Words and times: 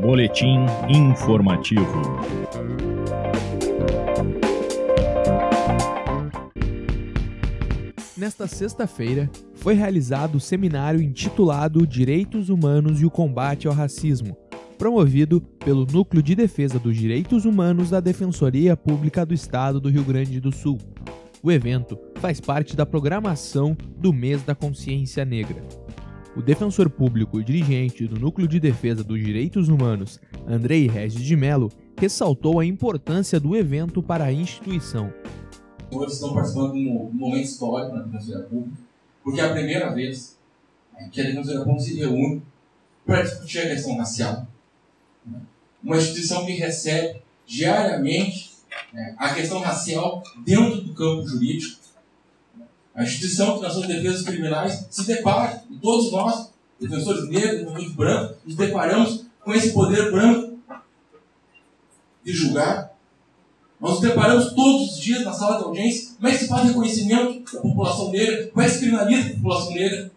Boletim 0.00 0.60
informativo. 0.88 1.82
Nesta 8.16 8.46
sexta-feira, 8.46 9.28
foi 9.56 9.74
realizado 9.74 10.36
o 10.36 10.40
seminário 10.40 11.02
intitulado 11.02 11.84
Direitos 11.84 12.48
Humanos 12.48 13.02
e 13.02 13.06
o 13.06 13.10
Combate 13.10 13.66
ao 13.66 13.74
Racismo, 13.74 14.36
promovido 14.78 15.40
pelo 15.40 15.84
Núcleo 15.84 16.22
de 16.22 16.36
Defesa 16.36 16.78
dos 16.78 16.96
Direitos 16.96 17.44
Humanos 17.44 17.90
da 17.90 17.98
Defensoria 17.98 18.76
Pública 18.76 19.26
do 19.26 19.34
Estado 19.34 19.80
do 19.80 19.90
Rio 19.90 20.04
Grande 20.04 20.38
do 20.38 20.52
Sul. 20.52 20.78
O 21.42 21.50
evento 21.50 21.98
faz 22.16 22.40
parte 22.40 22.76
da 22.76 22.86
programação 22.86 23.76
do 23.96 24.12
Mês 24.12 24.42
da 24.42 24.54
Consciência 24.54 25.24
Negra. 25.24 25.62
O 26.38 26.40
defensor 26.40 26.88
público 26.88 27.40
e 27.40 27.44
dirigente 27.44 28.06
do 28.06 28.16
Núcleo 28.16 28.46
de 28.46 28.60
Defesa 28.60 29.02
dos 29.02 29.18
Direitos 29.18 29.68
Humanos, 29.68 30.20
Andrei 30.46 30.86
Regis 30.86 31.24
de 31.24 31.34
Mello, 31.34 31.68
ressaltou 31.98 32.60
a 32.60 32.64
importância 32.64 33.40
do 33.40 33.56
evento 33.56 34.00
para 34.00 34.26
a 34.26 34.32
instituição. 34.32 35.12
Hoje 35.90 36.12
estão 36.12 36.32
participando 36.32 36.74
de 36.74 36.78
um 36.78 37.10
momento 37.12 37.44
histórico 37.44 37.96
na 37.96 38.02
Defensoria 38.04 38.44
Pública, 38.44 38.76
porque 39.24 39.40
é 39.40 39.44
a 39.46 39.52
primeira 39.52 39.92
vez 39.92 40.38
que 41.10 41.20
a 41.20 41.24
Defensoria 41.24 41.64
Pública 41.64 41.80
se 41.80 41.98
reúne 41.98 42.42
para 43.04 43.22
discutir 43.22 43.58
a 43.58 43.70
questão 43.70 43.96
racial. 43.96 44.46
Uma 45.82 45.96
instituição 45.96 46.46
que 46.46 46.52
recebe 46.52 47.20
diariamente 47.48 48.52
né, 48.92 49.16
a 49.18 49.34
questão 49.34 49.58
racial 49.58 50.22
dentro 50.46 50.82
do 50.82 50.94
campo 50.94 51.26
jurídico. 51.26 51.80
A 52.98 53.04
instituição 53.04 53.54
que 53.54 53.62
nas 53.62 53.74
suas 53.74 53.86
defesas 53.86 54.22
criminais 54.22 54.88
se 54.90 55.06
depara, 55.06 55.62
e 55.70 55.76
todos 55.76 56.10
nós, 56.10 56.50
defensores 56.80 57.28
negros, 57.28 57.60
defensores 57.60 57.92
brancos, 57.92 58.36
nos 58.44 58.56
deparamos 58.56 59.24
com 59.40 59.54
esse 59.54 59.72
poder 59.72 60.10
branco 60.10 60.58
de 62.24 62.32
julgar. 62.32 62.92
Nós 63.80 63.92
nos 63.92 64.00
deparamos 64.00 64.52
todos 64.52 64.94
os 64.94 65.00
dias 65.00 65.24
na 65.24 65.32
sala 65.32 65.58
de 65.58 65.64
audiência, 65.66 66.16
como 66.16 66.26
é 66.26 66.32
que 66.32 66.38
se 66.38 66.48
faz 66.48 66.66
reconhecimento 66.66 67.54
da 67.54 67.60
população 67.60 68.10
negra, 68.10 68.48
como 68.48 68.62
é 68.62 68.64
que 68.64 68.72
se 68.72 68.80
criminaliza 68.80 69.28
a 69.28 69.34
população 69.34 69.70
negra. 69.74 70.10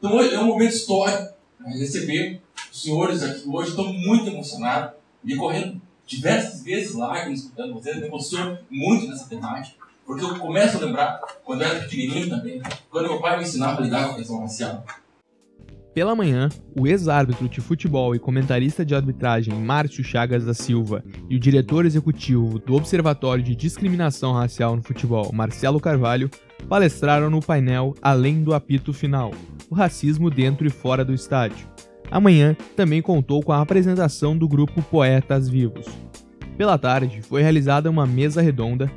Então 0.00 0.20
é 0.20 0.40
um 0.40 0.46
momento 0.46 0.74
histórico 0.74 1.32
receber 1.64 2.42
os 2.72 2.82
senhores 2.82 3.22
aqui 3.22 3.48
hoje, 3.48 3.70
estou 3.70 3.92
muito 3.92 4.28
emocionado, 4.28 4.94
me 5.22 5.36
correndo 5.36 5.80
diversas 6.04 6.60
vezes 6.64 6.94
lágrimas 6.94 7.38
escutando 7.38 7.74
vocês, 7.74 7.96
me 7.98 8.06
emociono 8.08 8.58
muito 8.68 9.06
nessa 9.06 9.28
temática, 9.28 9.87
porque 10.08 10.24
eu 10.24 10.38
começo 10.38 10.78
a 10.78 10.86
lembrar, 10.86 11.20
quando 11.44 11.60
eu 11.60 11.68
era 11.68 11.80
pequenininho 11.80 12.30
também, 12.30 12.62
quando 12.90 13.08
meu 13.08 13.20
pai 13.20 13.36
me 13.36 13.42
ensinava 13.42 13.78
a 13.78 13.84
lidar 13.84 14.06
com 14.06 14.14
a 14.14 14.16
questão 14.16 14.40
racial. 14.40 14.82
Pela 15.92 16.14
manhã, 16.14 16.48
o 16.74 16.86
ex-árbitro 16.86 17.46
de 17.46 17.60
futebol 17.60 18.14
e 18.14 18.18
comentarista 18.18 18.86
de 18.86 18.94
arbitragem 18.94 19.52
Márcio 19.52 20.02
Chagas 20.02 20.46
da 20.46 20.54
Silva 20.54 21.04
e 21.28 21.36
o 21.36 21.38
diretor 21.38 21.84
executivo 21.84 22.58
do 22.58 22.74
Observatório 22.74 23.44
de 23.44 23.54
Discriminação 23.54 24.32
Racial 24.32 24.74
no 24.74 24.82
Futebol, 24.82 25.30
Marcelo 25.30 25.78
Carvalho, 25.78 26.30
palestraram 26.70 27.28
no 27.28 27.42
painel 27.42 27.94
Além 28.00 28.42
do 28.42 28.54
Apito 28.54 28.94
Final 28.94 29.32
o 29.68 29.74
racismo 29.74 30.30
dentro 30.30 30.66
e 30.66 30.70
fora 30.70 31.04
do 31.04 31.12
estádio. 31.12 31.68
Amanhã 32.10 32.56
também 32.74 33.02
contou 33.02 33.42
com 33.42 33.52
a 33.52 33.60
apresentação 33.60 34.38
do 34.38 34.48
grupo 34.48 34.80
Poetas 34.80 35.50
Vivos. 35.50 35.86
Pela 36.56 36.78
tarde, 36.78 37.20
foi 37.20 37.42
realizada 37.42 37.90
uma 37.90 38.06
mesa 38.06 38.40
redonda 38.40 38.90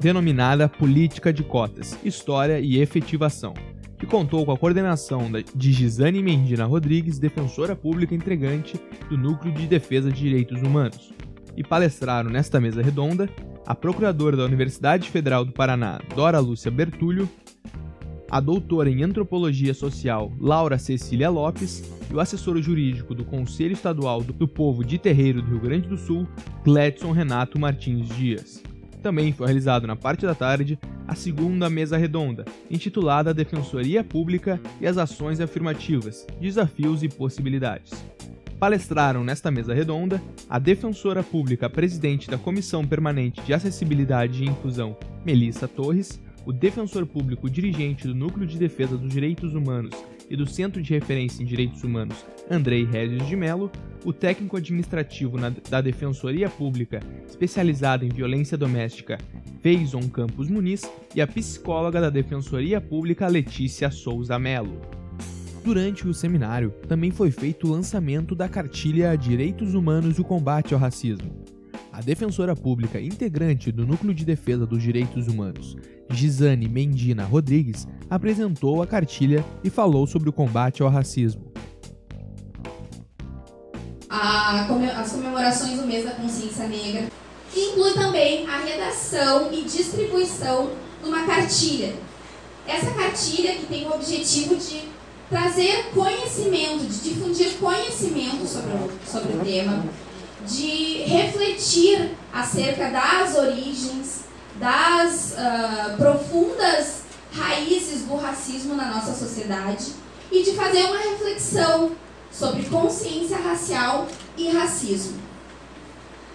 denominada 0.00 0.68
Política 0.68 1.32
de 1.32 1.42
Cotas, 1.42 1.98
História 2.04 2.60
e 2.60 2.80
Efetivação, 2.80 3.54
que 3.98 4.06
contou 4.06 4.46
com 4.46 4.52
a 4.52 4.58
coordenação 4.58 5.30
de 5.54 5.72
Gisane 5.72 6.22
Mendina 6.22 6.64
Rodrigues, 6.64 7.18
defensora 7.18 7.74
pública 7.74 8.14
entregante 8.14 8.80
do 9.08 9.18
Núcleo 9.18 9.52
de 9.52 9.66
Defesa 9.66 10.10
de 10.10 10.20
Direitos 10.20 10.62
Humanos. 10.62 11.12
E 11.56 11.64
palestraram 11.64 12.30
nesta 12.30 12.60
mesa 12.60 12.80
redonda 12.80 13.28
a 13.66 13.74
procuradora 13.74 14.36
da 14.36 14.44
Universidade 14.44 15.10
Federal 15.10 15.44
do 15.44 15.52
Paraná, 15.52 16.00
Dora 16.14 16.38
Lúcia 16.38 16.70
Bertulho, 16.70 17.28
a 18.30 18.40
doutora 18.40 18.90
em 18.90 19.02
Antropologia 19.02 19.74
Social 19.74 20.30
Laura 20.38 20.78
Cecília 20.78 21.30
Lopes 21.30 21.82
e 22.10 22.14
o 22.14 22.20
assessor 22.20 22.60
jurídico 22.60 23.14
do 23.14 23.24
Conselho 23.24 23.72
Estadual 23.72 24.22
do 24.22 24.46
Povo 24.46 24.84
de 24.84 24.98
Terreiro 24.98 25.42
do 25.42 25.50
Rio 25.50 25.60
Grande 25.60 25.88
do 25.88 25.96
Sul, 25.96 26.28
Gledson 26.62 27.10
Renato 27.10 27.58
Martins 27.58 28.08
Dias. 28.10 28.62
Também 29.02 29.32
foi 29.32 29.46
realizado 29.46 29.86
na 29.86 29.96
parte 29.96 30.26
da 30.26 30.34
tarde 30.34 30.78
a 31.06 31.14
segunda 31.14 31.70
mesa 31.70 31.96
redonda, 31.96 32.44
intitulada 32.70 33.32
Defensoria 33.32 34.02
Pública 34.02 34.60
e 34.80 34.86
as 34.86 34.98
Ações 34.98 35.40
Afirmativas, 35.40 36.26
Desafios 36.40 37.02
e 37.02 37.08
Possibilidades. 37.08 37.92
Palestraram 38.58 39.22
nesta 39.22 39.50
mesa 39.50 39.72
redonda 39.72 40.20
a 40.50 40.58
defensora 40.58 41.22
pública 41.22 41.70
presidente 41.70 42.28
da 42.28 42.36
Comissão 42.36 42.84
Permanente 42.84 43.40
de 43.42 43.54
Acessibilidade 43.54 44.42
e 44.42 44.48
Inclusão, 44.48 44.96
Melissa 45.24 45.68
Torres, 45.68 46.20
o 46.44 46.52
defensor 46.52 47.06
público 47.06 47.48
dirigente 47.48 48.06
do 48.06 48.14
Núcleo 48.14 48.46
de 48.46 48.58
Defesa 48.58 48.96
dos 48.96 49.12
Direitos 49.12 49.54
Humanos 49.54 49.94
e 50.30 50.36
do 50.36 50.46
Centro 50.46 50.82
de 50.82 50.92
Referência 50.92 51.42
em 51.42 51.46
Direitos 51.46 51.82
Humanos, 51.82 52.24
Andrei 52.50 52.84
Regis 52.84 53.26
de 53.26 53.36
Mello, 53.36 53.70
o 54.04 54.12
técnico 54.12 54.56
administrativo 54.56 55.36
na, 55.38 55.52
da 55.68 55.80
Defensoria 55.80 56.48
Pública, 56.48 57.00
especializada 57.28 58.04
em 58.04 58.08
violência 58.08 58.56
doméstica, 58.56 59.18
Feison 59.60 60.08
Campos 60.08 60.48
Muniz, 60.48 60.82
e 61.14 61.20
a 61.20 61.26
psicóloga 61.26 62.00
da 62.00 62.10
Defensoria 62.10 62.80
Pública, 62.80 63.26
Letícia 63.26 63.90
Souza 63.90 64.38
Mello. 64.38 64.80
Durante 65.64 66.06
o 66.06 66.14
seminário, 66.14 66.70
também 66.86 67.10
foi 67.10 67.30
feito 67.30 67.66
o 67.66 67.70
lançamento 67.70 68.34
da 68.34 68.48
cartilha 68.48 69.16
Direitos 69.16 69.74
Humanos 69.74 70.16
e 70.16 70.20
o 70.20 70.24
Combate 70.24 70.72
ao 70.72 70.80
Racismo. 70.80 71.57
A 71.98 72.00
defensora 72.00 72.54
pública 72.54 73.00
integrante 73.00 73.72
do 73.72 73.84
Núcleo 73.84 74.14
de 74.14 74.24
Defesa 74.24 74.64
dos 74.64 74.80
Direitos 74.80 75.26
Humanos 75.26 75.76
Gisane 76.08 76.68
Mendina 76.68 77.24
Rodrigues, 77.24 77.88
apresentou 78.08 78.80
a 78.80 78.86
cartilha 78.86 79.44
e 79.64 79.68
falou 79.68 80.06
sobre 80.06 80.28
o 80.28 80.32
combate 80.32 80.80
ao 80.80 80.88
racismo. 80.88 81.50
as 84.08 85.12
comemorações 85.12 85.80
do 85.80 85.88
mês 85.88 86.04
da 86.04 86.12
consciência 86.12 86.68
negra 86.68 87.08
inclui 87.52 87.92
também 87.94 88.46
a 88.48 88.58
redação 88.58 89.52
e 89.52 89.64
distribuição 89.64 90.70
de 91.02 91.08
uma 91.08 91.26
cartilha. 91.26 91.94
Essa 92.64 92.92
cartilha 92.92 93.56
que 93.56 93.66
tem 93.66 93.88
o 93.88 93.92
objetivo 93.92 94.54
de 94.54 94.82
trazer 95.28 95.90
conhecimento, 95.92 96.86
de 96.86 97.10
difundir 97.10 97.54
conhecimento 97.58 98.46
sobre 98.46 98.70
o, 98.70 98.90
sobre 99.04 99.32
o 99.32 99.40
tema, 99.40 99.84
de 100.48 101.02
refletir 101.04 102.16
acerca 102.32 102.90
das 102.90 103.36
origens, 103.36 104.24
das 104.56 105.34
uh, 105.34 105.96
profundas 105.96 107.02
raízes 107.32 108.02
do 108.02 108.16
racismo 108.16 108.74
na 108.74 108.86
nossa 108.86 109.14
sociedade 109.14 109.92
e 110.32 110.42
de 110.42 110.52
fazer 110.52 110.84
uma 110.84 110.98
reflexão 110.98 111.92
sobre 112.32 112.64
consciência 112.64 113.36
racial 113.36 114.08
e 114.36 114.48
racismo. 114.48 115.18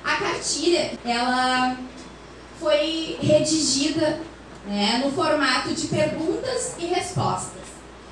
A 0.03 0.16
cartilha, 0.16 0.91
ela 1.03 1.78
foi 2.59 3.18
redigida 3.19 4.19
né, 4.66 5.01
no 5.03 5.12
formato 5.12 5.74
de 5.74 5.88
perguntas 5.88 6.75
e 6.78 6.85
respostas. 6.85 7.63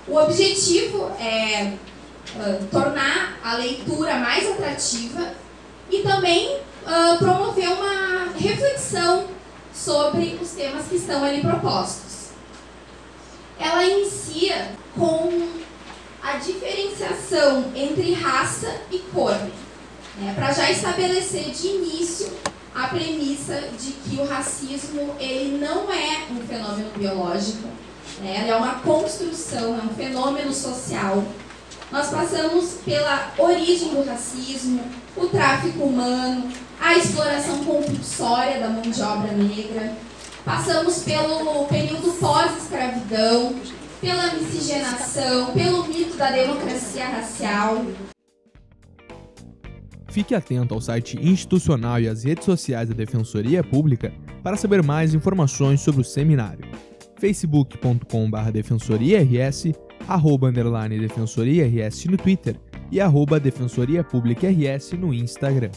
O 0.07 0.16
objetivo 0.18 1.12
é 1.19 1.73
uh, 2.35 2.66
tornar 2.72 3.38
a 3.44 3.56
leitura 3.56 4.16
mais 4.16 4.50
atrativa 4.50 5.41
e 5.91 6.02
também 6.02 6.56
uh, 6.56 7.18
promover 7.19 7.68
uma 7.68 8.31
reflexão 8.38 9.28
sobre 9.74 10.40
os 10.41 10.52
temas 10.52 10.85
que 10.88 10.96
estão 10.96 11.24
ali 11.24 11.41
propostos. 11.41 12.29
Ela 13.59 13.84
inicia 13.84 14.72
com 14.97 15.50
a 16.24 16.38
diferenciação 16.38 17.72
entre 17.75 18.13
raça 18.13 18.81
e 18.91 19.00
cor, 19.00 19.35
né, 20.18 20.34
para 20.35 20.51
já 20.53 20.69
estabelecer 20.72 21.51
de 21.51 21.68
início 21.68 22.31
a 22.74 22.88
premissa 22.88 23.69
de 23.77 23.92
que 23.92 24.21
o 24.21 24.25
racismo 24.25 25.16
ele 25.19 25.57
não 25.57 25.92
é 25.92 26.25
um 26.31 26.39
fenômeno 26.48 26.89
biológico, 26.95 27.68
né, 28.21 28.42
ele 28.42 28.50
é 28.50 28.56
uma 28.56 28.75
construção, 28.75 29.77
é 29.77 29.83
um 29.83 29.94
fenômeno 29.95 30.54
social. 30.54 31.24
Nós 31.92 32.10
passamos 32.10 32.78
pela 32.86 33.34
origem 33.38 33.90
do 33.90 34.06
racismo, 34.06 34.82
o 35.18 35.28
tráfico 35.28 35.84
humano, 35.84 36.50
a 36.80 36.96
exploração 36.96 37.66
compulsória 37.66 38.62
da 38.62 38.70
mão 38.70 38.82
de 38.82 39.02
obra 39.02 39.34
negra, 39.34 39.94
passamos 40.46 41.04
pelo 41.04 41.66
período 41.66 42.14
pós-escravidão, 42.14 43.56
pela 44.00 44.34
miscigenação, 44.34 45.52
pelo 45.54 45.86
mito 45.88 46.16
da 46.16 46.32
democracia 46.32 47.08
racial. 47.08 47.86
Fique 50.10 50.34
atento 50.34 50.74
ao 50.74 50.82
site 50.82 51.20
institucional 51.22 52.00
e 52.00 52.08
às 52.08 52.24
redes 52.24 52.46
sociais 52.46 52.88
da 52.88 52.96
Defensoria 52.96 53.64
Pública 53.64 54.14
para 54.42 54.56
saber 54.56 54.82
mais 54.82 55.14
informações 55.14 55.82
sobre 55.82 56.02
o 56.02 56.06
seminário. 56.06 56.66
facebook.com.br 57.20 58.52
defensoriars, 58.52 59.66
arroba 60.07 60.48
underline 60.48 60.98
defensoriars 60.98 62.06
no 62.07 62.18
Twitter 62.18 62.56
e 62.92 63.00
arroba 63.00 63.39
Defensoria 63.39 64.03
Pública 64.03 64.48
RS 64.50 64.94
no 64.94 65.13
Instagram. 65.13 65.71